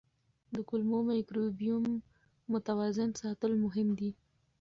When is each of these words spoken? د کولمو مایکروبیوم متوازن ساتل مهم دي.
د 0.55 0.55
کولمو 0.69 0.99
مایکروبیوم 1.09 1.85
متوازن 2.51 3.09
ساتل 3.21 3.51
مهم 3.65 3.87
دي. 3.99 4.11